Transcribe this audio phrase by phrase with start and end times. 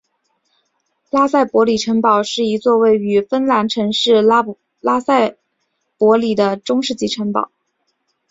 [1.11, 4.23] 拉塞博里城堡是一座位于芬兰城市
[4.81, 5.37] 拉塞
[5.99, 7.51] 博里的中世纪城堡。